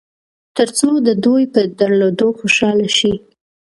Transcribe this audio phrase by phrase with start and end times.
[0.57, 3.13] تر څو د دوی په درلودلو خوشاله شئ.